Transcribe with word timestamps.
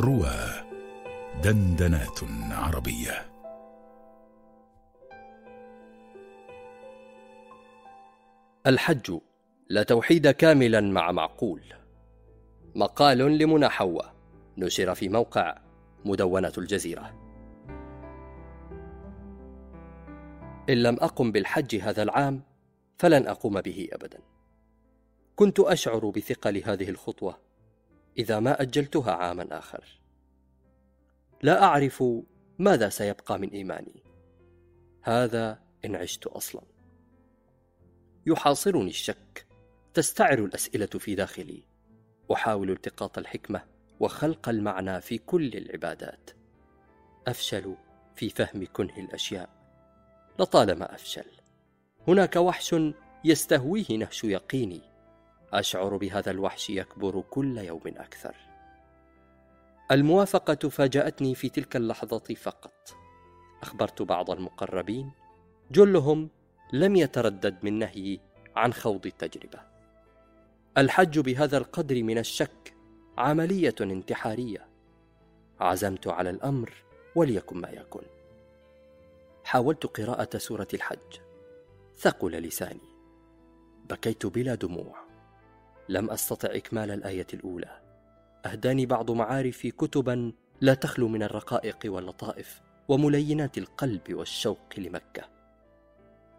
روى 0.00 0.64
دندنات 1.44 2.20
عربية. 2.50 3.30
الحج 8.66 9.18
لا 9.68 9.82
توحيد 9.82 10.30
كاملا 10.30 10.80
مع 10.80 11.12
معقول. 11.12 11.60
مقال 12.74 13.18
لمنى 13.18 13.68
نشر 14.58 14.94
في 14.94 15.08
موقع 15.08 15.58
مدونة 16.04 16.52
الجزيرة. 16.58 17.14
إن 20.70 20.82
لم 20.82 20.96
أقم 21.00 21.32
بالحج 21.32 21.76
هذا 21.76 22.02
العام 22.02 22.42
فلن 22.98 23.26
أقوم 23.26 23.60
به 23.60 23.88
أبدا. 23.92 24.18
كنت 25.36 25.60
أشعر 25.60 26.10
بثقل 26.10 26.62
هذه 26.64 26.90
الخطوة 26.90 27.43
إذا 28.18 28.40
ما 28.40 28.62
أجلتها 28.62 29.12
عاما 29.12 29.58
آخر. 29.58 30.00
لا 31.42 31.62
أعرف 31.62 32.04
ماذا 32.58 32.88
سيبقى 32.88 33.38
من 33.38 33.48
إيماني. 33.48 34.02
هذا 35.02 35.62
إن 35.84 35.96
عشت 35.96 36.26
أصلا. 36.26 36.62
يحاصرني 38.26 38.90
الشك. 38.90 39.46
تستعر 39.94 40.38
الأسئلة 40.38 40.86
في 40.86 41.14
داخلي. 41.14 41.62
أحاول 42.32 42.70
التقاط 42.70 43.18
الحكمة 43.18 43.64
وخلق 44.00 44.48
المعنى 44.48 45.00
في 45.00 45.18
كل 45.18 45.56
العبادات. 45.56 46.30
أفشل 47.26 47.76
في 48.16 48.28
فهم 48.28 48.66
كنه 48.72 48.96
الأشياء. 48.98 49.48
لطالما 50.38 50.94
أفشل. 50.94 51.26
هناك 52.08 52.36
وحش 52.36 52.74
يستهويه 53.24 53.86
نهش 53.90 54.24
يقيني. 54.24 54.93
أشعر 55.52 55.96
بهذا 55.96 56.30
الوحش 56.30 56.70
يكبر 56.70 57.20
كل 57.30 57.58
يوم 57.58 57.82
أكثر. 57.86 58.34
الموافقة 59.90 60.68
فاجأتني 60.68 61.34
في 61.34 61.48
تلك 61.48 61.76
اللحظة 61.76 62.34
فقط. 62.34 62.96
أخبرت 63.62 64.02
بعض 64.02 64.30
المقربين 64.30 65.10
جلهم 65.70 66.30
لم 66.72 66.96
يتردد 66.96 67.58
من 67.62 67.78
نهيي 67.78 68.20
عن 68.56 68.72
خوض 68.72 69.06
التجربة. 69.06 69.60
الحج 70.78 71.18
بهذا 71.18 71.58
القدر 71.58 72.02
من 72.02 72.18
الشك 72.18 72.74
عملية 73.18 73.74
انتحارية. 73.80 74.68
عزمت 75.60 76.06
على 76.06 76.30
الأمر 76.30 76.72
وليكن 77.14 77.60
ما 77.60 77.68
يكن 77.68 78.02
حاولت 79.44 79.86
قراءة 79.86 80.38
سورة 80.38 80.68
الحج. 80.74 81.20
ثقل 81.98 82.32
لساني. 82.32 82.94
بكيت 83.90 84.26
بلا 84.26 84.54
دموع. 84.54 85.03
لم 85.88 86.10
أستطع 86.10 86.48
إكمال 86.52 86.90
الآية 86.90 87.26
الأولى. 87.34 87.80
أهداني 88.46 88.86
بعض 88.86 89.10
معارفي 89.10 89.70
كتبا 89.70 90.32
لا 90.60 90.74
تخلو 90.74 91.08
من 91.08 91.22
الرقائق 91.22 91.78
واللطائف 91.84 92.60
وملينات 92.88 93.58
القلب 93.58 94.14
والشوق 94.14 94.78
لمكة. 94.78 95.22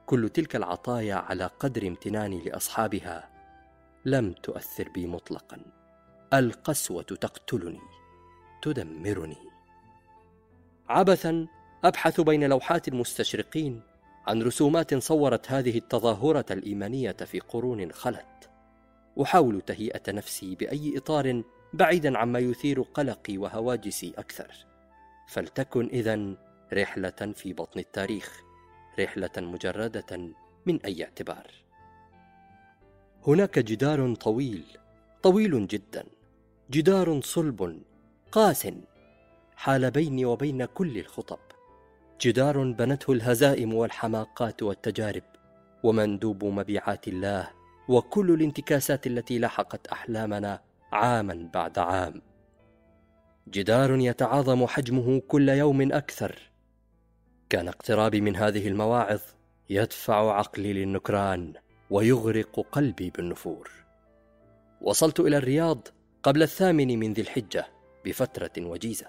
كل 0.05 0.29
تلك 0.29 0.55
العطايا 0.55 1.15
على 1.15 1.45
قدر 1.59 1.87
امتناني 1.87 2.43
لأصحابها 2.43 3.29
لم 4.05 4.31
تؤثر 4.31 4.89
بي 4.89 5.07
مطلقا. 5.07 5.57
القسوة 6.33 7.03
تقتلني 7.03 7.79
تدمرني. 8.61 9.37
عبثا 10.89 11.47
أبحث 11.83 12.21
بين 12.21 12.43
لوحات 12.43 12.87
المستشرقين 12.87 13.81
عن 14.27 14.43
رسومات 14.43 14.95
صورت 14.95 15.51
هذه 15.51 15.77
التظاهرة 15.77 16.45
الإيمانية 16.51 17.11
في 17.11 17.39
قرون 17.39 17.91
خلت. 17.91 18.49
أحاول 19.21 19.61
تهيئة 19.61 20.11
نفسي 20.11 20.55
بأي 20.55 20.97
إطار 20.97 21.43
بعيدا 21.73 22.17
عما 22.17 22.39
يثير 22.39 22.81
قلقي 22.81 23.37
وهواجسي 23.37 24.13
أكثر. 24.17 24.51
فلتكن 25.27 25.87
اذا 25.87 26.35
رحلة 26.73 27.33
في 27.35 27.53
بطن 27.53 27.79
التاريخ 27.79 28.41
رحلة 28.99 29.31
مجردة 29.37 30.29
من 30.65 30.81
أي 30.85 31.03
اعتبار. 31.03 31.51
هناك 33.27 33.59
جدار 33.59 34.15
طويل 34.15 34.63
طويل 35.23 35.67
جدا 35.67 36.05
جدار 36.71 37.21
صلب 37.21 37.81
قاس 38.31 38.67
حال 39.55 39.91
بيني 39.91 40.25
وبين 40.25 40.65
كل 40.65 40.97
الخطب. 40.97 41.39
جدار 42.21 42.71
بنته 42.71 43.13
الهزائم 43.13 43.73
والحماقات 43.73 44.63
والتجارب 44.63 45.23
ومندوب 45.83 46.43
مبيعات 46.43 47.07
الله 47.07 47.51
وكل 47.87 48.31
الانتكاسات 48.31 49.07
التي 49.07 49.37
لاحقت 49.37 49.87
أحلامنا 49.87 50.61
عاما 50.91 51.49
بعد 51.53 51.79
عام. 51.79 52.21
جدار 53.47 53.95
يتعاظم 53.95 54.67
حجمه 54.67 55.19
كل 55.19 55.49
يوم 55.49 55.93
أكثر. 55.93 56.51
كان 57.49 57.67
اقترابي 57.67 58.21
من 58.21 58.35
هذه 58.35 58.67
المواعظ 58.67 59.21
يدفع 59.69 60.37
عقلي 60.37 60.73
للنكران 60.73 61.53
ويغرق 61.89 62.65
قلبي 62.71 63.09
بالنفور. 63.09 63.69
وصلت 64.81 65.19
إلى 65.19 65.37
الرياض 65.37 65.87
قبل 66.23 66.43
الثامن 66.43 66.99
من 66.99 67.13
ذي 67.13 67.21
الحجة 67.21 67.67
بفترة 68.05 68.51
وجيزة. 68.57 69.07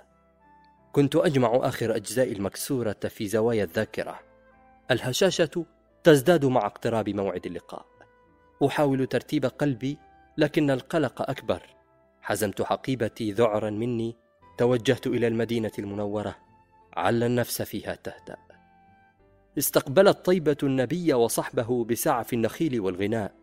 كنت 0.92 1.16
أجمع 1.16 1.50
آخر 1.62 1.96
أجزاء 1.96 2.32
المكسورة 2.32 3.00
في 3.08 3.28
زوايا 3.28 3.64
الذاكرة. 3.64 4.20
الهشاشة 4.90 5.66
تزداد 6.04 6.44
مع 6.44 6.66
اقتراب 6.66 7.08
موعد 7.08 7.46
اللقاء. 7.46 7.95
أحاول 8.64 9.06
ترتيب 9.06 9.46
قلبي 9.46 9.98
لكن 10.38 10.70
القلق 10.70 11.30
أكبر. 11.30 11.62
حزمت 12.20 12.62
حقيبتي 12.62 13.32
ذعرا 13.32 13.70
مني 13.70 14.16
توجهت 14.58 15.06
إلى 15.06 15.26
المدينة 15.26 15.72
المنورة. 15.78 16.36
عل 16.96 17.22
النفس 17.22 17.62
فيها 17.62 17.94
تهدأ. 17.94 18.36
استقبلت 19.58 20.26
طيبة 20.26 20.56
النبي 20.62 21.14
وصحبه 21.14 21.84
بسعف 21.84 22.32
النخيل 22.32 22.80
والغناء. 22.80 23.34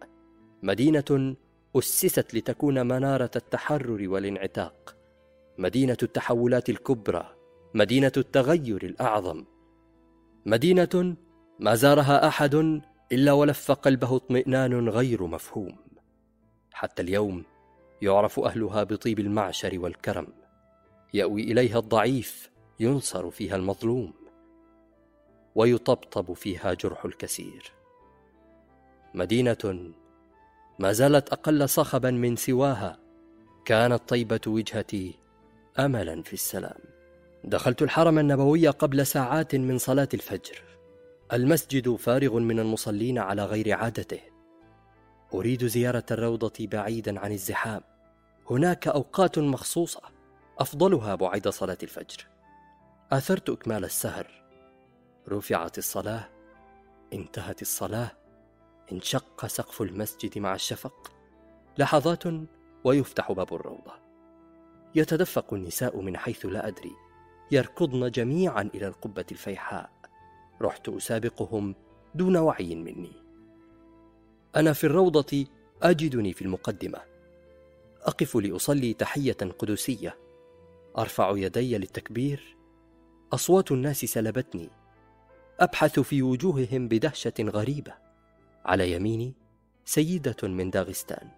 مدينة 0.64 1.36
أسست 1.76 2.34
لتكون 2.34 2.88
منارة 2.88 3.32
التحرر 3.36 4.10
والانعتاق. 4.10 4.96
مدينة 5.58 5.98
التحولات 6.04 6.70
الكبرى 6.70 7.36
مدينة 7.74 8.12
التغير 8.18 8.84
الأعظم. 8.84 9.46
مدينة 10.46 11.16
ما 11.60 11.76
زارها 11.76 12.28
أحد 12.28 12.82
إلا 13.12 13.32
ولف 13.32 13.72
قلبه 13.72 14.16
اطمئنان 14.16 14.90
غير 14.90 15.24
مفهوم. 15.24 15.78
حتى 16.72 17.02
اليوم 17.02 17.44
يعرف 18.02 18.40
أهلها 18.40 18.84
بطيب 18.84 19.20
المعشر 19.20 19.80
والكرم. 19.80 20.28
يأوي 21.14 21.42
إليها 21.44 21.80
الضعيف 21.80 22.50
ينصر 22.80 23.30
فيها 23.30 23.56
المظلوم. 23.56 24.14
ويطبطب 25.56 26.34
فيها 26.34 26.74
جرح 26.74 27.06
الكسير. 27.06 27.72
مدينة 29.14 29.92
ما 30.80 30.92
زالت 30.92 31.30
أقل 31.30 31.70
صخبا 31.70 32.12
من 32.12 32.36
سواها. 32.36 33.00
كانت 33.66 34.10
طيبة 34.10 34.42
وجهتي 34.48 35.20
املا 35.80 36.22
في 36.22 36.34
السلام. 36.34 36.80
دخلت 37.44 37.82
الحرم 37.82 38.20
النبوي 38.20 38.68
قبل 38.68 39.06
ساعات 39.06 39.56
من 39.56 39.78
صلاة 39.78 40.10
الفجر. 40.14 40.62
المسجد 41.34 41.96
فارغ 41.96 42.40
من 42.40 42.60
المصلين 42.60 43.20
على 43.20 43.46
غير 43.46 43.74
عادته. 43.74 44.20
أريد 45.34 45.66
زيارة 45.66 46.04
الروضة 46.12 46.54
بعيدا 46.60 47.20
عن 47.20 47.32
الزحام. 47.32 47.82
هناك 48.50 48.88
أوقات 48.88 49.40
مخصوصة. 49.40 50.02
أفضلها 50.60 51.16
بعد 51.16 51.48
صلاة 51.48 51.78
الفجر. 51.84 52.28
آثرت 53.12 53.50
إكمال 53.50 53.86
السهر. 53.86 54.44
رفعت 55.30 55.78
الصلاة. 55.78 56.30
انتهت 57.14 57.62
الصلاة. 57.62 58.12
انشق 58.92 59.46
سقف 59.48 59.82
المسجد 59.82 60.38
مع 60.40 60.56
الشفق. 60.56 61.12
لحظات 61.78 62.24
ويفتح 62.84 63.32
باب 63.32 63.54
الروضة. 63.54 63.94
يتدفق 64.96 65.54
النساء 65.54 66.02
من 66.02 66.18
حيث 66.18 66.46
لا 66.46 66.68
أدري. 66.68 66.92
يركضن 67.52 68.12
جميعا 68.12 68.70
إلى 68.76 68.88
القبة 68.88 69.26
الفيحاء. 69.32 70.03
رحت 70.62 70.90
أسابقهم 70.90 71.76
دون 72.16 72.38
وعي 72.38 72.76
مني. 72.76 73.12
أنا 74.56 74.74
في 74.74 74.84
الروضة 74.84 75.46
أجدني 75.82 76.34
في 76.34 76.42
المقدمة. 76.42 77.00
أقف 78.02 78.38
لأصلي 78.38 78.94
تحية 78.94 79.38
قدسية. 79.60 80.18
أرفع 80.98 81.34
يدي 81.38 81.78
للتكبير. 81.78 82.58
أصوات 83.34 83.72
الناس 83.72 84.06
سلبتني. 84.06 84.70
أبحث 85.60 86.00
في 86.00 86.22
وجوههم 86.22 86.88
بدهشة 86.88 87.34
غريبة. 87.40 87.94
على 88.66 88.92
يميني 88.92 89.34
سيدة 89.86 90.48
من 90.48 90.70
داغستان. 90.70 91.30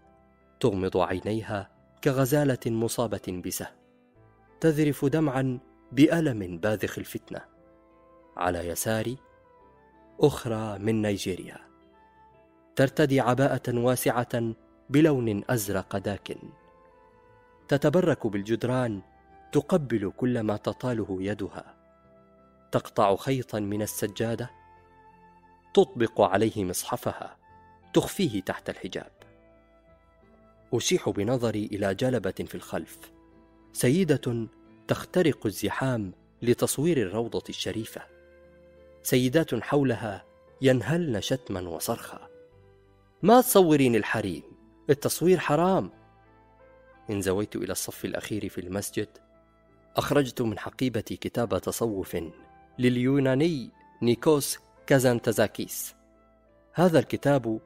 تغمض 0.59 0.97
عينيها 0.97 1.69
كغزالة 2.03 2.59
مصابة 2.65 3.41
بسهم. 3.45 3.75
تذرف 4.59 5.05
دمعا 5.05 5.59
بألم 5.91 6.57
باذخ 6.57 6.97
الفتنة. 6.99 7.54
على 8.37 8.67
يساري 8.67 9.17
أخرى 10.19 10.79
من 10.79 11.01
نيجيريا. 11.01 11.57
ترتدي 12.75 13.19
عباءة 13.19 13.77
واسعة 13.77 14.53
بلون 14.89 15.43
أزرق 15.49 15.97
داكن 15.97 16.37
تتبرك 17.67 18.27
بالجدران 18.27 19.01
تقبل 19.51 20.11
كل 20.17 20.39
ما 20.39 20.57
تطاله 20.57 21.17
يدها. 21.19 21.75
تقطع 22.71 23.15
خيطا 23.15 23.59
من 23.59 23.81
السجادة 23.81 24.51
تطبق 25.73 26.21
عليه 26.21 26.65
مصحفها 26.65 27.37
تخفيه 27.93 28.41
تحت 28.41 28.69
الحجاب. 28.69 29.11
أشيح 30.73 31.09
بنظري 31.09 31.65
إلى 31.65 31.95
جلبة 31.95 32.31
في 32.31 32.55
الخلف. 32.55 33.11
سيدة 33.73 34.47
تخترق 34.87 35.45
الزحام 35.45 36.11
لتصوير 36.41 36.97
الروضة 36.97 37.43
الشريفة. 37.49 38.14
سيدات 39.05 39.55
حولها 39.55 40.25
ينهلن 40.61 41.21
شتما 41.21 41.69
وصرخا. 41.69 42.27
ما 43.23 43.41
تصورين 43.41 43.95
الحريم 43.95 44.43
التصوير 44.89 45.39
حرام. 45.39 45.91
انزويت 47.09 47.55
إلى 47.55 47.71
الصف 47.71 48.05
الأخير 48.05 48.49
في 48.49 48.61
المسجد 48.61 49.07
أخرجت 49.97 50.41
من 50.41 50.59
حقيبتي 50.59 51.15
كتاب 51.15 51.61
تصوف 51.61 52.17
لليوناني 52.79 53.71
نيكوس 54.01 54.59
كازانتزاكيس. 54.87 55.95
هذا 56.73 56.99
الكتاب 56.99 57.59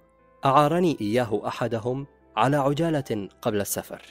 أعارني 0.45 0.97
إياه 1.01 1.47
أحدهم 1.47 2.07
على 2.35 2.57
عجالة 2.57 3.29
قبل 3.41 3.61
السفر 3.61 4.01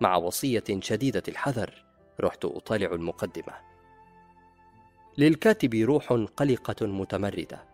مع 0.00 0.16
وصية 0.16 0.64
شديدة 0.80 1.22
الحذر 1.28 1.84
رحت 2.20 2.44
أطالع 2.44 2.92
المقدمة. 2.92 3.71
للكاتب 5.18 5.74
روح 5.74 6.12
قلقة 6.12 6.86
متمردة. 6.86 7.64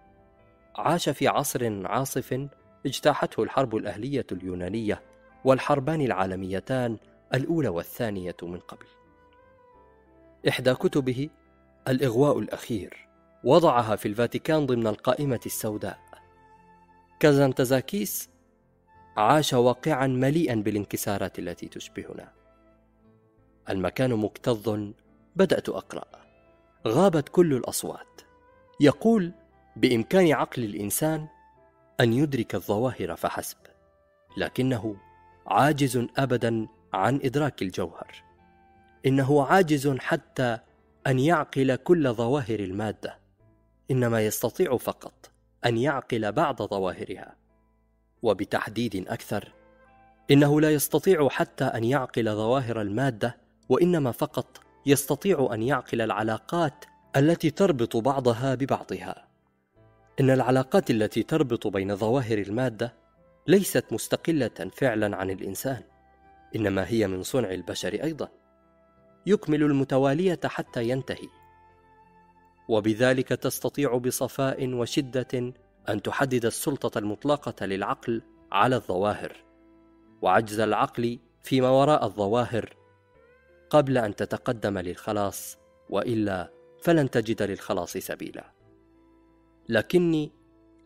عاش 0.77 1.09
في 1.09 1.29
عصر 1.29 1.87
عاصف 1.87 2.49
اجتاحته 2.87 3.43
الحرب 3.43 3.77
الأهلية 3.77 4.27
اليونانية 4.33 5.03
والحربان 5.45 6.01
العالميتان 6.01 6.97
الأولى 7.35 7.69
والثانية 7.69 8.37
من 8.43 8.59
قبل. 8.59 8.87
إحدى 10.49 10.75
كتبه 10.75 11.29
الإغواء 11.89 12.39
الأخير 12.39 13.09
وضعها 13.45 13.97
في 13.97 14.09
الفاتيكان 14.09 14.67
ضمن 14.67 14.87
القائمة 14.87 15.41
السوداء. 15.47 15.99
كازانتزاكيس 17.21 18.29
عاش 19.17 19.53
واقعا 19.53 20.07
مليئا 20.07 20.55
بالانكسارات 20.55 21.39
التي 21.39 21.69
تشبهنا. 21.69 22.33
المكان 23.71 24.15
مكتظ 24.15 24.93
بدأت 25.37 25.69
أقرأ. 25.69 26.28
غابت 26.87 27.29
كل 27.29 27.55
الأصوات. 27.55 28.21
يقول 28.81 29.33
بإمكان 29.77 30.33
عقل 30.33 30.65
الإنسان 30.65 31.27
أن 32.01 32.13
يدرك 32.13 32.55
الظواهر 32.55 33.17
فحسب 33.17 33.59
لكنه 34.37 34.97
عاجز 35.47 36.07
ابدا 36.17 36.69
عن 36.93 37.21
إدراك 37.25 37.63
الجوهر. 37.63 38.23
إنه 39.07 39.47
عاجز 39.47 39.89
حتى 39.89 40.59
أن 41.07 41.19
يعقل 41.19 41.77
كل 41.77 42.13
ظواهر 42.13 42.61
المادة 42.61 43.19
إنما 43.91 44.27
يستطيع 44.27 44.77
فقط 44.77 45.31
أن 45.67 45.77
يعقل 45.77 46.33
بعض 46.33 46.63
ظواهرها. 46.63 47.37
وبتحديد 48.23 49.09
أكثر 49.09 49.53
إنه 50.31 50.61
لا 50.61 50.71
يستطيع 50.71 51.29
حتى 51.29 51.65
أن 51.65 51.85
يعقل 51.85 52.25
ظواهر 52.37 52.81
المادة 52.81 53.37
وإنما 53.69 54.13
فقط 54.13 54.61
يستطيع 54.87 55.49
أن 55.53 55.63
يعقل 55.63 56.01
العلاقات 56.01 56.85
التي 57.17 57.51
تربط 57.51 57.97
بعضها 57.97 58.55
ببعضها. 58.55 59.29
إن 60.21 60.31
العلاقات 60.31 60.91
التي 60.91 61.23
تربط 61.23 61.67
بين 61.67 61.97
ظواهر 61.97 62.39
المادة 62.39 62.95
ليست 63.47 63.93
مستقلة 63.93 64.71
فعلا 64.77 65.17
عن 65.17 65.31
الإنسان 65.31 65.83
إنما 66.57 66.89
هي 66.89 67.07
من 67.07 67.23
صنع 67.23 67.51
البشر 67.51 67.93
أيضا. 67.93 68.29
يكمل 69.27 69.63
المتوالية 69.63 70.41
حتى 70.45 70.89
ينتهي. 70.89 71.29
وبذلك 72.69 73.29
تستطيع 73.29 73.97
بصفاء 73.97 74.75
وشدة 74.75 75.53
أن 75.89 76.03
تحدد 76.03 76.45
السلطة 76.45 76.99
المطلقة 76.99 77.67
للعقل 77.67 78.23
على 78.53 78.77
الظواهر. 78.77 79.37
وعجز 80.23 80.61
العقل 80.61 81.19
فيما 81.43 81.71
وراء 81.71 82.05
الظواهر 82.05 82.78
قبل 83.71 83.99
أن 83.99 84.17
تتقدم 84.17 84.79
للخلاص 84.79 85.59
وإلا 85.91 86.51
فلن 86.83 87.11
تجد 87.11 87.43
للخلاص 87.43 87.97
سبيلا. 87.97 88.53
لكني 89.69 90.33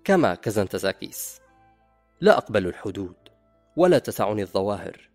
كما 0.05 0.35
كزنتزاكيس 0.35 1.41
لا 2.21 2.37
أقبل 2.39 2.67
الحدود 2.67 3.17
ولا 3.77 3.99
تسعني 3.99 4.43
الظواهر. 4.43 5.11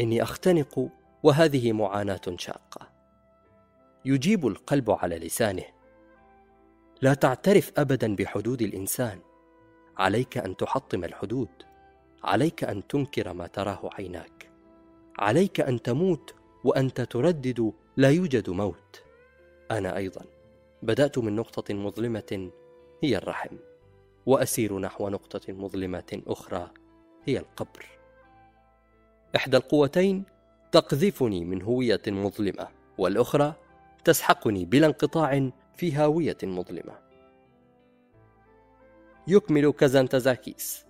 إني 0.00 0.22
أختنق 0.22 0.88
وهذه 1.22 1.72
معاناة 1.72 2.20
شاقة. 2.36 2.88
يجيب 4.04 4.46
القلب 4.46 4.90
على 4.90 5.18
لسانه. 5.18 5.64
لا 7.02 7.14
تعترف 7.14 7.72
ابدا 7.76 8.16
بحدود 8.16 8.62
الإنسان. 8.62 9.20
عليك 9.96 10.38
أن 10.38 10.56
تحطم 10.56 11.04
الحدود. 11.04 11.48
عليك 12.24 12.64
أن 12.64 12.86
تنكر 12.86 13.32
ما 13.32 13.46
تراه 13.46 13.90
عيناك. 13.92 14.50
عليك 15.18 15.60
أن 15.60 15.82
تموت 15.82 16.34
وأنت 16.64 17.00
تردد 17.00 17.72
لا 17.96 18.10
يوجد 18.10 18.50
موت. 18.50 19.02
أنا 19.70 19.96
أيضا. 19.96 20.24
بدأت 20.82 21.18
من 21.18 21.36
نقطة 21.36 21.74
مظلمة 21.74 22.50
هي 23.02 23.16
الرحم 23.16 23.56
وأسير 24.26 24.78
نحو 24.78 25.08
نقطة 25.08 25.52
مظلمة 25.52 26.22
أخرى 26.26 26.70
هي 27.24 27.38
القبر. 27.38 27.86
إحدى 29.36 29.56
القوتين 29.56 30.24
تقذفني 30.72 31.44
من 31.44 31.62
هوية 31.62 32.02
مظلمة 32.06 32.68
والأخرى 32.98 33.54
تسحقني 34.04 34.64
بلا 34.64 34.86
انقطاع 34.86 35.50
في 35.76 35.92
هاوية 35.92 36.36
مظلمة. 36.42 36.98
يكمل 39.26 39.72
كازانتزاكيس 39.72 40.86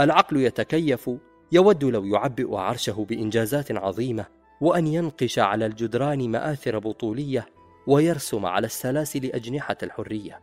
العقل 0.00 0.36
يتكيف 0.36 1.10
يود 1.52 1.84
لو 1.84 2.04
يعبئ 2.04 2.56
عرشه 2.56 3.06
بإنجازات 3.08 3.72
عظيمة. 3.72 4.41
وأن 4.62 4.86
ينقش 4.86 5.38
على 5.38 5.66
الجدران 5.66 6.30
مآثر 6.30 6.78
بطولية 6.78 7.46
ويرسم 7.86 8.46
على 8.46 8.66
السلاسل 8.66 9.24
أجنحة 9.24 9.76
الحرية. 9.82 10.40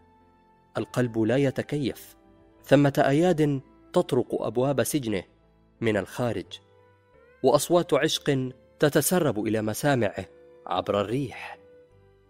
القلب 0.78 1.20
لا 1.20 1.38
يتكيف. 1.38 2.16
ثمة 2.64 3.04
أياد 3.08 3.62
تطرق 3.94 4.42
أبواب 4.42 4.84
سجنه 4.84 5.24
من 5.82 5.98
الخارج. 5.98 6.46
وأصوات 7.44 7.94
عشق 7.94 8.52
تتسرب 8.80 9.48
إلى 9.48 9.62
مسامعه 9.62 10.26
عبر 10.68 11.02
الريح. 11.02 11.58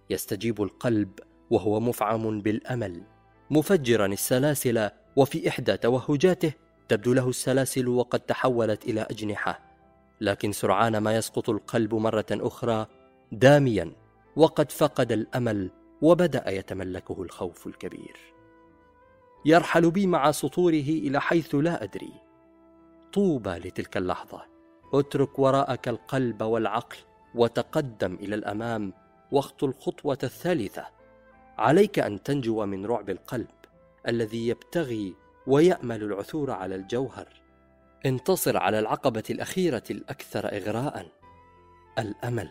يستجيب 0.09 0.61
القلب 0.61 1.19
وهو 1.49 1.79
مفعم 1.79 2.41
بالأمل 2.41 3.01
مفجرا 3.49 4.05
السلاسل 4.05 4.89
وفي 5.15 5.49
إحدى 5.49 5.77
توهجاته 5.77 6.53
تبدو 6.87 7.13
له 7.13 7.29
السلاسل 7.29 7.87
وقد 7.87 8.19
تحولت 8.19 8.85
إلى 8.85 9.01
أجنحة. 9.01 9.68
لكن 10.21 10.51
سرعان 10.51 10.97
ما 10.97 11.15
يسقط 11.15 11.49
القلب 11.49 11.95
مرة 11.95 12.25
أخرى 12.31 12.87
داميا 13.31 13.91
وقد 14.35 14.71
فقد 14.71 15.11
الأمل 15.11 15.71
وبدأ 16.01 16.49
يتملكه 16.49 17.21
الخوف 17.21 17.67
الكبير. 17.67 18.17
يرحل 19.45 19.91
بي 19.91 20.07
مع 20.07 20.31
سطوره 20.31 20.89
إلى 20.89 21.21
حيث 21.21 21.55
لا 21.55 21.83
أدري. 21.83 22.13
طوبى 23.13 23.49
لتلك 23.49 23.97
اللحظة. 23.97 24.45
اترك 24.93 25.39
وراءك 25.39 25.87
القلب 25.87 26.41
والعقل 26.41 26.97
وتقدم 27.35 28.13
إلى 28.13 28.35
الأمام 28.35 28.93
واخطو 29.31 29.65
الخطوة 29.65 30.17
الثالثة. 30.23 30.85
عليك 31.57 31.99
أن 31.99 32.23
تنجو 32.23 32.65
من 32.65 32.85
رعب 32.85 33.09
القلب 33.09 33.47
الذي 34.07 34.47
يبتغي 34.47 35.15
ويأمل 35.47 36.03
العثور 36.03 36.51
على 36.51 36.75
الجوهر. 36.75 37.38
انتصر 38.05 38.57
على 38.57 38.79
العقبة 38.79 39.23
الأخيرة 39.29 39.83
الأكثر 39.91 40.45
اغراء 40.45 41.07
الأمل. 41.99 42.49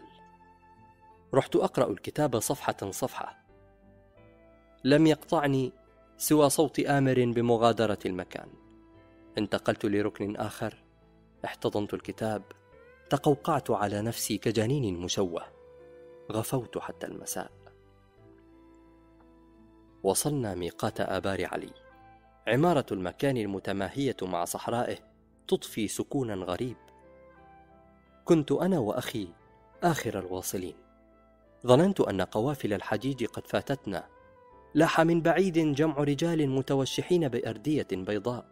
رحت 1.34 1.56
أقرأ 1.56 1.90
الكتاب 1.90 2.38
صفحة 2.38 2.90
صفحة. 2.90 3.44
لم 4.84 5.06
يقطعني 5.06 5.72
سوى 6.16 6.50
صوت 6.50 6.80
آمر 6.80 7.32
بمغادرة 7.36 7.98
المكان. 8.06 8.48
انتقلت 9.38 9.84
لركن 9.84 10.36
آخر. 10.36 10.84
احتضنت 11.44 11.94
الكتاب. 11.94 12.42
تقوقعت 13.10 13.70
على 13.70 14.02
نفسي 14.02 14.38
كجنين 14.38 15.00
مشوه 15.00 15.42
غفوت 16.32 16.78
حتى 16.78 17.06
المساء. 17.06 17.50
وصلنا 20.02 20.54
ميقات 20.54 21.00
آبار 21.00 21.46
علي. 21.46 21.72
عمارة 22.48 22.86
المكان 22.92 23.36
المتماهية 23.36 24.16
مع 24.22 24.44
صحرائه. 24.44 24.98
تضفي 25.48 25.88
سكونا 25.88 26.34
غريب. 26.34 26.76
كنت 28.24 28.52
أنا 28.52 28.78
وأخي 28.78 29.28
آخر 29.82 30.18
الواصلين. 30.18 30.74
ظننت 31.66 32.00
أن 32.00 32.22
قوافل 32.22 32.72
الحجيج 32.72 33.24
قد 33.24 33.46
فاتتنا. 33.46 34.08
لاح 34.74 35.00
من 35.00 35.22
بعيد 35.22 35.58
جمع 35.58 35.96
رجال 35.96 36.48
متوشحين 36.50 37.28
بأردية 37.28 37.86
بيضاء. 37.92 38.44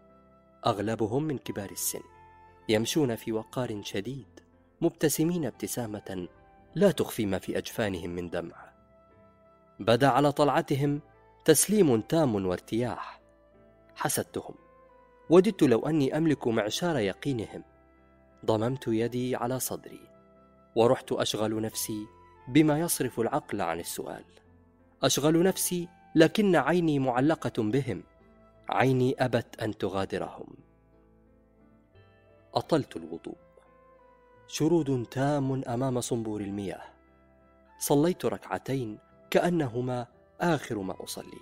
أغلبهم 0.66 1.22
من 1.22 1.38
كبار 1.38 1.70
السن. 1.70 2.02
يمشون 2.68 3.16
في 3.16 3.32
وقار 3.32 3.82
شديد. 3.82 4.40
مبتسمين 4.80 5.44
ابتسامة 5.44 6.28
لا 6.74 6.90
تخفي 6.90 7.26
ما 7.26 7.38
في 7.38 7.58
أجفانهم 7.58 8.10
من 8.10 8.30
دمع. 8.30 8.72
بدا 9.80 10.08
على 10.08 10.32
طلعتهم 10.32 11.00
تسليم 11.44 12.00
تام 12.00 12.46
وارتياح. 12.46 13.20
حسدتهم. 13.94 14.65
وددت 15.30 15.62
لو 15.62 15.87
أني 15.87 16.16
أملك 16.16 16.47
معشار 16.47 16.99
يقينهم. 16.99 17.64
ضممت 18.45 18.88
يدي 18.88 19.37
على 19.37 19.61
صدري 19.61 20.00
ورحت 20.76 21.12
أشغل 21.12 21.61
نفسي 21.61 22.06
بما 22.49 22.80
يصرف 22.80 23.21
العقل 23.21 23.61
عن 23.61 23.80
السؤال. 23.80 24.25
أشغل 25.02 25.42
نفسي 25.42 25.88
لكن 26.14 26.56
عيني 26.56 26.99
معلقة 26.99 27.62
بهم 27.62 28.02
عيني 28.68 29.14
أبت 29.18 29.61
أن 29.62 29.78
تغادرهم. 29.78 30.47
أطلت 32.54 32.97
الوضوء. 32.97 33.37
شرود 34.47 35.06
تام 35.11 35.64
أمام 35.64 36.00
صنبور 36.00 36.40
المياه. 36.40 36.83
صليت 37.78 38.25
ركعتين 38.25 38.99
كأنهما 39.30 40.06
آخر 40.40 40.78
ما 40.78 41.04
أصلي. 41.04 41.40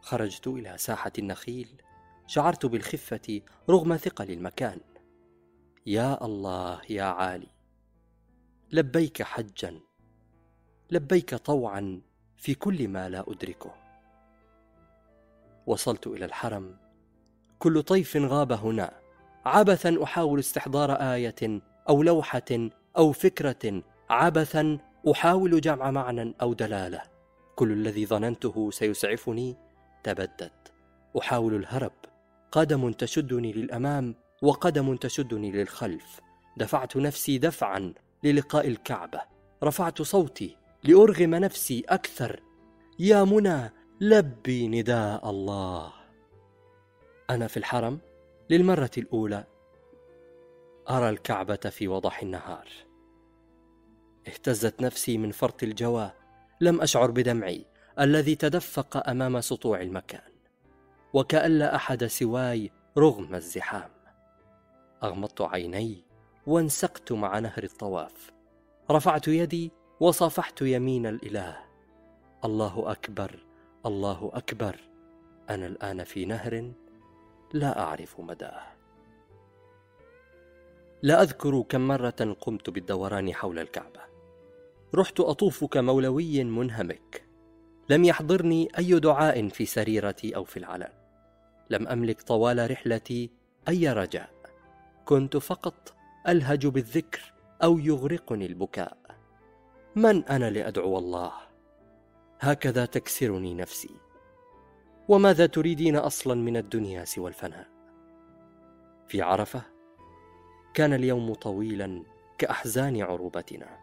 خرجت 0.00 0.46
إلى 0.46 0.78
ساحة 0.78 1.12
النخيل 1.18 1.82
شعرت 2.30 2.66
بالخفة 2.66 3.40
رغم 3.70 3.96
ثقل 3.96 4.30
المكان. 4.30 4.80
يا 5.86 6.24
الله 6.24 6.80
يا 6.90 7.02
عالي 7.02 7.46
لبيك 8.72 9.22
حجا 9.22 9.80
لبيك 10.90 11.34
طوعا 11.34 12.00
في 12.36 12.54
كل 12.54 12.88
ما 12.88 13.08
لا 13.08 13.24
أدركه. 13.28 13.74
وصلت 15.66 16.06
إلى 16.06 16.24
الحرم 16.24 16.76
كل 17.58 17.82
طيف 17.82 18.16
غاب 18.16 18.52
هنا 18.52 18.92
عبثا 19.44 20.02
أحاول 20.02 20.38
استحضار 20.38 20.92
آية 20.92 21.60
أو 21.88 22.02
لوحة 22.02 22.70
أو 22.96 23.12
فكرة 23.12 23.82
عبثا 24.10 24.78
أحاول 25.10 25.60
جمع 25.60 25.90
معنى 25.90 26.34
أو 26.40 26.52
دلالة. 26.52 27.02
كل 27.56 27.72
الذي 27.72 28.06
ظننته 28.06 28.70
سيسعفني 28.70 29.56
تبدد 30.02 30.52
أحاول 31.18 31.54
الهرب. 31.54 31.92
قدم 32.52 32.92
تشدني 32.92 33.52
للأمام 33.52 34.14
وقدم 34.42 34.96
تشدني 34.96 35.52
للخلف. 35.52 36.20
دفعت 36.56 36.96
نفسي 36.96 37.38
دفعا 37.38 37.94
للقاء 38.24 38.68
الكعبة. 38.68 39.20
رفعت 39.64 40.02
صوتي 40.02 40.56
لأرغم 40.84 41.34
نفسي 41.34 41.84
أكثر. 41.88 42.42
يا 42.98 43.24
منى 43.24 43.70
لبي 44.00 44.68
نداء 44.68 45.30
الله. 45.30 45.92
أنا 47.30 47.46
في 47.46 47.56
الحرم 47.56 47.98
للمرة 48.50 48.90
الأولى. 48.98 49.44
أرى 50.90 51.10
الكعبة 51.10 51.56
في 51.56 51.88
وضح 51.88 52.22
النهار. 52.22 52.68
اهتزت 54.28 54.82
نفسي 54.82 55.18
من 55.18 55.30
فرط 55.30 55.62
الجوى. 55.62 56.12
لم 56.60 56.80
أشعر 56.80 57.10
بدمعي 57.10 57.66
الذي 58.00 58.34
تدفق 58.34 59.08
أمام 59.08 59.40
سطوع 59.40 59.80
المكان. 59.80 60.29
وكأن 61.12 61.58
لا 61.58 61.76
أحد 61.76 62.04
سواي 62.04 62.70
رغم 62.98 63.34
الزحام. 63.34 63.90
أغمضت 65.02 65.40
عيني 65.40 66.04
وانسقت 66.46 67.12
مع 67.12 67.38
نهر 67.38 67.62
الطواف. 67.62 68.30
رفعت 68.90 69.28
يدي 69.28 69.72
وصافحت 70.00 70.62
يمين 70.62 71.06
الإله. 71.06 71.56
الله 72.44 72.92
أكبر 72.92 73.44
الله 73.86 74.30
أكبر. 74.34 74.76
أنا 75.50 75.66
الآن 75.66 76.04
في 76.04 76.24
نهر 76.24 76.72
لا 77.52 77.80
أعرف 77.80 78.20
مداه. 78.20 78.62
لا 81.02 81.22
أذكر 81.22 81.62
كم 81.68 81.88
مرة 81.88 82.36
قمت 82.40 82.70
بالدوران 82.70 83.34
حول 83.34 83.58
الكعبة. 83.58 84.00
رحت 84.94 85.20
أطوف 85.20 85.64
كمولوي 85.64 86.44
منهمك. 86.44 87.24
لم 87.88 88.04
يحضرني 88.04 88.68
أي 88.78 88.98
دعاء 89.00 89.48
في 89.48 89.66
سريرتي 89.66 90.36
أو 90.36 90.44
في 90.44 90.56
العلن. 90.56 90.99
لم 91.70 91.88
أملك 91.88 92.22
طوال 92.22 92.70
رحلتي 92.70 93.30
أي 93.68 93.92
رجاء. 93.92 94.30
كنت 95.04 95.36
فقط 95.36 95.94
ألهج 96.28 96.66
بالذكر 96.66 97.32
أو 97.62 97.78
يغرقني 97.78 98.46
البكاء. 98.46 98.96
من 99.96 100.24
أنا 100.24 100.50
لأدعو 100.50 100.98
الله؟ 100.98 101.32
هكذا 102.40 102.84
تكسرني 102.84 103.54
نفسي. 103.54 103.90
وماذا 105.08 105.46
تريدين 105.46 105.96
أصلا 105.96 106.34
من 106.34 106.56
الدنيا 106.56 107.04
سوى 107.04 107.28
الفناء؟ 107.28 107.68
في 109.08 109.22
عرفة 109.22 109.62
كان 110.74 110.92
اليوم 110.92 111.34
طويلا 111.34 112.02
كأحزان 112.38 113.02
عروبتنا. 113.02 113.78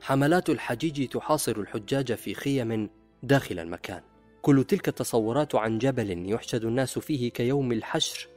حملات 0.00 0.50
الحجيج 0.50 1.08
تحاصر 1.08 1.56
الحجاج 1.56 2.14
في 2.14 2.34
خيم 2.34 2.90
داخل 3.22 3.58
المكان. 3.58 4.02
كل 4.48 4.64
تلك 4.64 4.88
التصورات 4.88 5.54
عن 5.54 5.78
جبل 5.78 6.30
يحشد 6.32 6.64
الناس 6.64 6.98
فيه 6.98 7.30
كيوم 7.30 7.72
الحشر. 7.72 8.28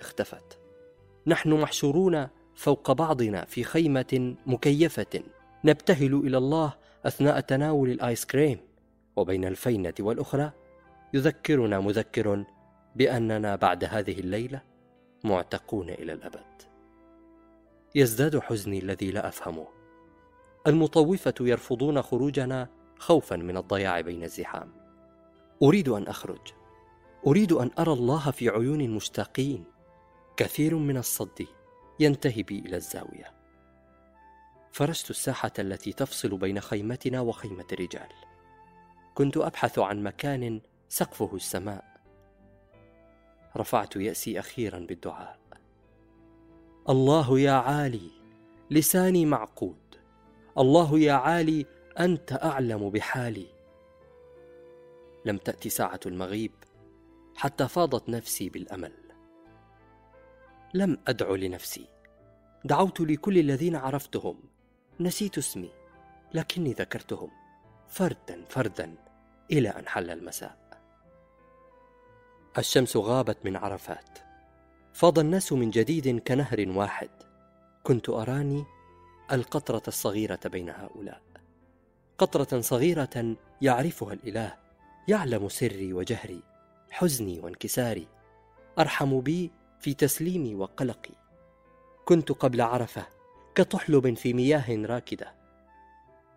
اختفت. 0.00 0.58
نحن 1.26 1.52
محشورون 1.52 2.28
فوق 2.54 2.92
بعضنا 2.92 3.44
في 3.44 3.64
خيمة 3.64 4.34
مكيفة. 4.46 5.22
نبتهل 5.64 6.14
إلى 6.14 6.38
الله 6.38 6.74
أثناء 7.06 7.40
تناول 7.40 7.90
الآيس 7.90 8.24
كريم. 8.24 8.58
وبين 9.16 9.44
الفينة 9.44 9.94
والأخرى 10.00 10.52
يذكرنا 11.14 11.80
مذكر 11.80 12.44
بأننا 12.96 13.56
بعد 13.56 13.84
هذه 13.84 14.20
الليلة 14.20 14.62
معتقون 15.24 15.90
إلى 15.90 16.12
الأبد. 16.12 16.62
يزداد 17.94 18.38
حزني 18.38 18.78
الذي 18.78 19.10
لا 19.10 19.28
أفهمه. 19.28 19.66
المطوفة 20.66 21.34
يرفضون 21.40 22.02
خروجنا 22.02 22.68
خوفا 22.98 23.36
من 23.36 23.56
الضياع 23.56 24.00
بين 24.00 24.24
الزحام. 24.24 24.81
أريد 25.62 25.88
أن 25.88 26.06
أخرج. 26.06 26.52
أريد 27.26 27.52
أن 27.52 27.70
أرى 27.78 27.92
الله 27.92 28.30
في 28.30 28.48
عيون 28.48 28.80
المشتاقين. 28.80 29.64
كثير 30.36 30.76
من 30.76 30.96
الصد 30.96 31.46
ينتهي 32.00 32.42
بي 32.42 32.58
إلى 32.58 32.76
الزاوية. 32.76 33.32
فرشت 34.72 35.10
الساحة 35.10 35.52
التي 35.58 35.92
تفصل 35.92 36.36
بين 36.36 36.60
خيمتنا 36.60 37.20
وخيمة 37.20 37.64
الرجال. 37.72 38.08
كنت 39.14 39.36
أبحث 39.36 39.78
عن 39.78 40.02
مكان 40.02 40.60
سقفه 40.88 41.30
السماء. 41.34 41.84
رفعت 43.56 43.96
يأسي 43.96 44.38
أخيرا 44.38 44.78
بالدعاء. 44.78 45.38
الله 46.88 47.38
يا 47.40 47.52
عالي 47.52 48.10
لساني 48.70 49.26
معقود. 49.26 49.96
الله 50.58 50.98
يا 50.98 51.12
عالي 51.12 51.66
أنت 52.00 52.32
أعلم 52.32 52.90
بحالي. 52.90 53.46
لم 55.24 55.36
تأتي 55.36 55.68
ساعة 55.68 56.00
المغيب 56.06 56.52
حتى 57.36 57.68
فاضت 57.68 58.08
نفسي 58.08 58.48
بالأمل. 58.48 58.92
لم 60.74 60.98
أدع 61.08 61.30
لنفسي. 61.30 61.88
دعوت 62.64 63.00
لكل 63.00 63.38
الذين 63.38 63.76
عرفتهم. 63.76 64.40
نسيت 65.00 65.38
اسمي 65.38 65.70
لكني 66.34 66.72
ذكرتهم. 66.72 67.30
فردا 67.88 68.44
فردا 68.48 68.94
إلى 69.50 69.68
أن 69.68 69.88
حل 69.88 70.10
المساء. 70.10 70.82
الشمس 72.58 72.96
غابت 72.96 73.38
من 73.44 73.56
عرفات. 73.56 74.18
فاض 74.92 75.18
الناس 75.18 75.52
من 75.52 75.70
جديد 75.70 76.18
كنهر 76.18 76.68
واحد. 76.68 77.10
كنت 77.82 78.08
أراني 78.08 78.64
القطرة 79.32 79.82
الصغيرة 79.88 80.40
بين 80.44 80.70
هؤلاء. 80.70 81.22
قطرة 82.18 82.60
صغيرة 82.60 83.36
يعرفها 83.62 84.12
الإله. 84.12 84.61
يعلم 85.08 85.48
سري 85.48 85.92
وجهري 85.92 86.42
حزني 86.90 87.40
وانكساري. 87.40 88.06
أرحم 88.78 89.20
بي 89.20 89.50
في 89.80 89.94
تسليمي 89.94 90.54
وقلقي. 90.54 91.14
كنت 92.04 92.32
قبل 92.32 92.60
عرفة 92.60 93.06
كطحلب 93.54 94.14
في 94.14 94.32
مياه 94.32 94.86
راكدة. 94.86 95.32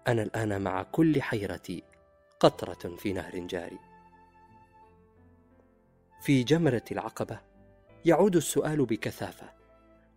أنا 0.07 0.23
الآن 0.23 0.61
مع 0.61 0.83
كل 0.83 1.21
حيرتي 1.21 1.83
قطرة 2.39 2.95
في 2.95 3.13
نهر 3.13 3.39
جاري. 3.39 3.79
في 6.21 6.43
جمرة 6.43 6.83
العقبة 6.91 7.39
يعود 8.05 8.35
السؤال 8.35 8.85
بكثافة. 8.85 9.49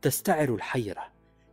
تستعر 0.02 0.54
الحيرة. 0.54 1.12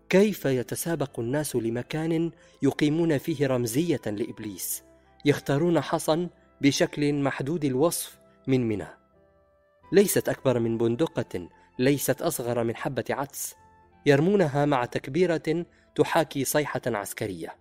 كيف 0.09 0.45
يتسابق 0.45 1.19
الناس 1.19 1.55
لمكان 1.55 2.31
يقيمون 2.61 3.17
فيه 3.17 3.47
رمزية 3.47 4.01
لإبليس؟ 4.05 4.83
يختارون 5.25 5.81
حصن 5.81 6.29
بشكل 6.65 7.13
محدود 7.13 7.65
الوصف 7.65 8.19
من 8.47 8.67
منى. 8.67 8.87
ليست 9.91 10.29
أكبر 10.29 10.59
من 10.59 10.77
بندقة 10.77 11.49
ليست 11.79 12.21
أصغر 12.21 12.63
من 12.63 12.75
حبة 12.75 13.03
عدس. 13.09 13.55
يرمونها 14.05 14.65
مع 14.65 14.85
تكبيرة 14.85 15.65
تحاكي 15.95 16.45
صيحة 16.45 16.81
عسكرية. 16.85 17.55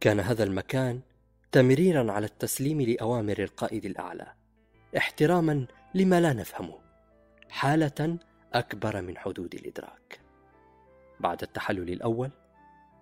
كان 0.00 0.20
هذا 0.20 0.44
المكان 0.44 1.00
تمريرا 1.52 2.12
على 2.12 2.26
التسليم 2.26 2.80
لأوامر 2.80 3.38
القائد 3.38 3.84
الأعلى 3.84 4.32
احتراما 4.96 5.66
لما 5.94 6.20
لا 6.20 6.32
نفهمه 6.32 6.78
حالة 7.48 8.18
أكبر 8.52 9.02
من 9.02 9.18
حدود 9.18 9.54
الإدراك. 9.54 10.20
بعد 11.20 11.42
التحلل 11.42 11.90
الأول 11.92 12.30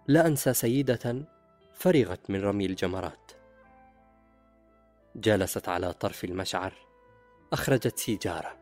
لا 0.09 0.27
أنسى 0.27 0.55
سيدة 0.55 1.25
فرغت 1.75 2.31
من 2.31 2.41
رمي 2.41 2.67
الجمرات. 2.67 3.38
جلست 5.21 5.69
على 5.69 5.93
طرف 5.93 6.25
المشعر 6.25 6.73
أخرجت 7.53 7.99
سيجارة. 7.99 8.59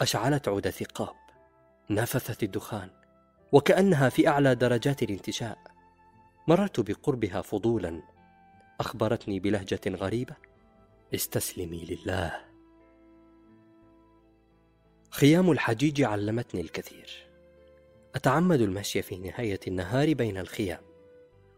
أشعلت 0.00 0.48
عود 0.48 0.70
ثقاب 0.70 1.14
نفثت 1.90 2.42
الدخان 2.42 2.90
وكأنها 3.52 4.08
في 4.08 4.28
أعلى 4.28 4.54
درجات 4.54 5.02
الانتشاء. 5.02 5.58
مررت 6.48 6.80
بقربها 6.80 7.42
فضولا. 7.42 8.02
أخبرتني 8.80 9.40
بلهجة 9.40 9.80
غريبة 9.88 10.34
استسلمي 11.14 11.84
لله. 11.84 12.44
خيام 15.10 15.50
الحجيج 15.50 16.02
علمتني 16.02 16.60
الكثير. 16.60 17.26
أتعمد 18.14 18.60
المشي 18.60 19.02
في 19.02 19.18
نهاية 19.18 19.60
النهار 19.68 20.14
بين 20.14 20.38
الخيام. 20.38 20.82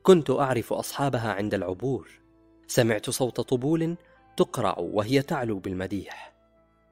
كنت 0.03 0.31
أعرف 0.31 0.73
أصحابها 0.73 1.33
عند 1.33 1.55
العبور. 1.55 2.24
سمعت 2.67 3.11
صوت 3.11 3.41
طبول 3.41 3.97
تقرع 4.37 4.75
وهي 4.79 5.23
تعلو 5.23 5.59
بالمديح. 5.59 6.35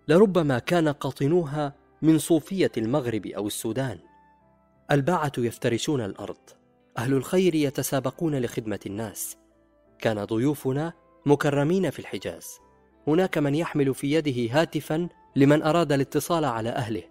لربما 0.08 0.58
كان 0.58 0.88
قاطنوها 0.88 1.74
من 2.02 2.18
صوفية 2.18 2.72
المغرب 2.76 3.26
أو 3.26 3.46
السودان. 3.46 3.98
الباعة 4.90 5.32
يفترشون 5.38 6.00
الأرض. 6.00 6.36
أهل 6.98 7.12
الخير 7.12 7.54
يتسابقون 7.54 8.38
لخدمة 8.38 8.80
الناس. 8.86 9.36
كان 9.98 10.24
ضيوفنا 10.24 10.92
مكرمين 11.26 11.90
في 11.90 11.98
الحجاز. 11.98 12.58
هناك 13.06 13.38
من 13.38 13.54
يحمل 13.54 13.94
في 13.94 14.12
يده 14.12 14.60
هاتفا 14.60 15.08
لمن 15.36 15.62
أراد 15.62 15.92
الاتصال 15.92 16.44
على 16.44 16.68
أهله. 16.68 17.02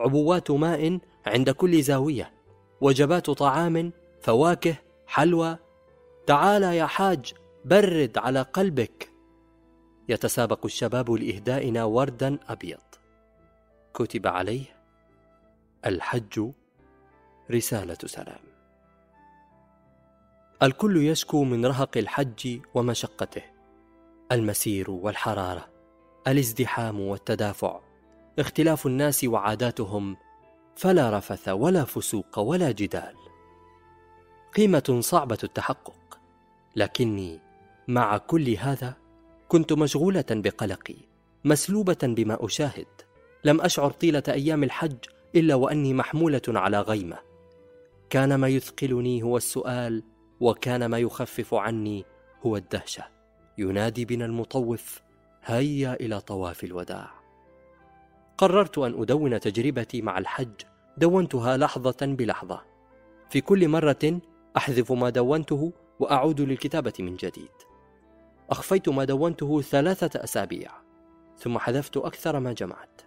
عبوات 0.00 0.50
ماء 0.50 0.98
عند 1.26 1.50
كل 1.50 1.82
زاوية. 1.82 2.32
وجبات 2.80 3.30
طعام 3.30 3.92
فواكه 4.20 4.76
حلوى. 5.06 5.56
تعال 6.26 6.62
يا 6.62 6.86
حاج 6.86 7.34
برد 7.64 8.18
على 8.18 8.42
قلبك. 8.42 9.10
يتسابق 10.08 10.64
الشباب 10.64 11.10
لإهدائنا 11.10 11.84
وردا 11.84 12.38
أبيض. 12.48 12.80
كتب 13.94 14.26
عليه 14.26 14.64
الحج 15.86 16.50
رسالة 17.50 17.98
سلام. 18.06 18.40
الكل 20.62 20.96
يشكو 20.96 21.44
من 21.44 21.66
رهق 21.66 21.96
الحج 21.96 22.60
ومشقته. 22.74 23.42
المسير 24.32 24.90
والحرارة 24.90 25.68
الازدحام 26.26 27.00
والتدافع. 27.00 27.80
اختلاف 28.38 28.86
الناس 28.86 29.24
وعاداتهم 29.24 30.16
فلا 30.76 31.18
رفث 31.18 31.48
ولا 31.48 31.84
فسوق 31.84 32.38
ولا 32.38 32.70
جدال. 32.70 33.14
قيمة 34.56 34.98
صعبة 35.00 35.38
التحقق 35.44 36.18
لكني 36.76 37.43
مع 37.88 38.18
كل 38.18 38.50
هذا 38.50 38.96
كنت 39.48 39.72
مشغولة 39.72 40.24
بقلقي 40.30 40.96
مسلوبة 41.44 41.98
بما 42.02 42.44
أشاهد. 42.44 42.86
لم 43.44 43.60
أشعر 43.60 43.90
طيلة 43.90 44.22
أيام 44.28 44.64
الحج 44.64 44.96
إلا 45.34 45.54
وأني 45.54 45.94
محمولة 45.94 46.42
على 46.48 46.80
غيمة. 46.80 47.18
كان 48.10 48.34
ما 48.34 48.48
يثقلني 48.48 49.22
هو 49.22 49.36
السؤال 49.36 50.02
وكان 50.40 50.86
ما 50.86 50.98
يخفف 50.98 51.54
عني 51.54 52.04
هو 52.46 52.56
الدهشة. 52.56 53.04
ينادي 53.58 54.04
بنا 54.04 54.24
المطوف 54.24 55.02
هيا 55.44 55.94
إلى 56.00 56.20
طواف 56.20 56.64
الوداع. 56.64 57.10
قررت 58.38 58.78
أن 58.78 59.00
أدون 59.00 59.40
تجربتي 59.40 60.02
مع 60.02 60.18
الحج 60.18 60.62
دونتها 60.98 61.56
لحظة 61.56 61.96
بلحظة. 62.02 62.60
في 63.30 63.40
كل 63.40 63.68
مرة 63.68 64.20
أحذف 64.56 64.92
ما 64.92 65.10
دونته 65.10 65.72
وأعود 66.00 66.40
للكتابة 66.40 66.92
من 66.98 67.16
جديد. 67.16 67.50
أخفيت 68.50 68.88
ما 68.88 69.04
دونته 69.04 69.60
ثلاثة 69.60 70.24
أسابيع 70.24 70.70
ثم 71.38 71.58
حذفت 71.58 71.96
أكثر 71.96 72.40
ما 72.40 72.52
جمعت. 72.52 73.00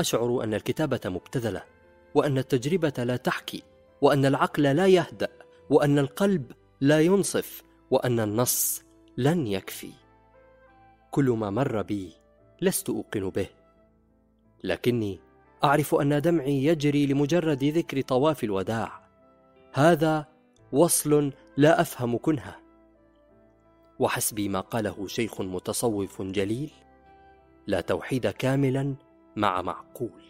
أشعر 0.00 0.44
أن 0.44 0.54
الكتابة 0.54 1.00
مبتذلة 1.04 1.62
وأن 2.14 2.38
التجربة 2.38 3.04
لا 3.04 3.16
تحكي 3.16 3.62
وأن 4.00 4.26
العقل 4.26 4.62
لا 4.62 4.86
يهدأ 4.86 5.28
وأن 5.70 5.98
القلب 5.98 6.52
لا 6.80 7.00
ينصف 7.00 7.62
وأن 7.90 8.20
النص 8.20 8.82
لن 9.16 9.46
يكفي. 9.46 9.92
كل 11.10 11.30
ما 11.30 11.50
مر 11.50 11.82
بي 11.82 12.12
لست 12.60 12.90
أوقن 12.90 13.30
به 13.30 13.46
لكني 14.64 15.20
أعرف 15.64 15.94
أن 15.94 16.20
دمعي 16.20 16.64
يجري 16.64 17.06
لمجرد 17.06 17.64
ذكر 17.64 18.00
طواف 18.00 18.44
الوداع. 18.44 19.04
هذا 19.72 20.26
وصل 20.72 21.32
لا 21.56 21.80
أفهم 21.80 22.18
كنهه 22.18 22.63
وحسبي 24.04 24.48
ما 24.48 24.60
قاله 24.60 25.06
شيخ 25.06 25.40
متصوف 25.40 26.22
جليل 26.22 26.70
لا 27.66 27.80
توحيد 27.80 28.26
كاملا 28.26 28.94
مع 29.36 29.62
معقول 29.62 30.22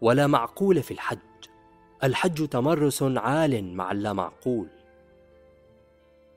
ولا 0.00 0.26
معقول 0.26 0.82
في 0.82 0.90
الحج 0.90 1.18
الحج 2.04 2.48
تمرس 2.48 3.02
عال 3.02 3.74
مع 3.74 3.92
اللامعقول. 3.92 4.68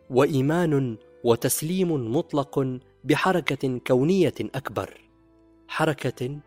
وإيمان 0.09 0.97
وتسليم 1.23 2.15
مطلق 2.15 2.79
بحركة 3.03 3.79
كونية 3.87 4.33
أكبر 4.39 5.01
حركة 5.67 6.39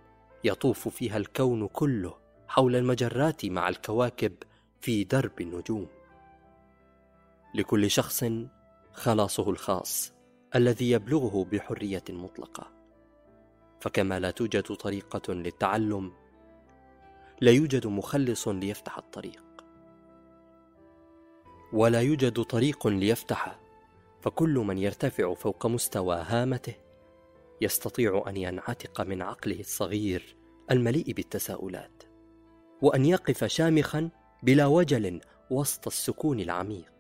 يطوف 0.45 0.89
فيها 0.89 1.17
الكون 1.17 1.69
كله 1.69 2.15
حول 2.49 2.77
المجرات 2.77 3.47
مع 3.47 3.69
الكواكب 3.69 4.33
في 4.81 5.05
درب 5.05 5.41
النجوم. 5.41 5.87
لكل 7.55 7.91
شخص 7.91 8.25
خلاصه 8.95 9.51
الخاص 9.51 10.13
الذي 10.55 10.91
يبلغه 10.91 11.45
بحرية 11.53 12.05
مطلقة. 12.11 12.73
فكما 13.81 14.21
لا 14.21 14.31
توجد 14.31 14.63
طريقة 14.63 15.33
للتعلم 15.35 16.13
لا 17.41 17.51
يوجد 17.51 17.87
مخلص 17.87 18.49
ليفتح 18.49 18.99
الطريق. 18.99 19.45
ولا 21.73 22.01
يوجد 22.01 22.43
طريق 22.43 22.87
ليفتح 22.87 23.59
فكل 24.23 24.55
من 24.55 24.79
يرتفع 24.79 25.35
فوق 25.35 25.67
مستوى 25.67 26.17
هامته 26.17 26.75
يستطيع 27.61 28.25
أن 28.27 28.37
ينعتق 28.37 29.01
من 29.01 29.23
عقله 29.23 29.61
الصغير 29.61 30.37
المليء 30.71 31.13
بالتساؤلات 31.13 32.03
وأن 32.83 33.05
يقف 33.05 33.45
شامخا 33.45 34.11
بلا 34.43 34.67
وجل 34.67 35.21
وسط 35.51 35.87
السكون 35.87 36.41
العميق. 36.41 36.94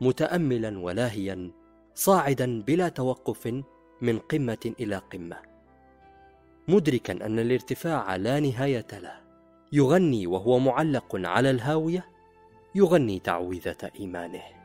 متاملا 0.00 0.78
ولاهيا 0.78 1.50
صاعدا 1.94 2.62
بلا 2.62 2.88
توقف 2.88 3.62
من 4.02 4.18
قمة 4.18 4.74
إلى 4.80 4.96
قمة. 4.96 5.36
مدركا 6.68 7.26
أن 7.26 7.38
الارتفاع 7.38 8.16
لا 8.16 8.40
نهاية 8.40 8.86
له. 8.92 9.20
يغني 9.72 10.26
وهو 10.26 10.58
معلق 10.58 11.16
على 11.16 11.50
الهاوية 11.50 12.04
يغني 12.74 13.18
تعويذة 13.18 13.90
إيمانه. 14.00 14.63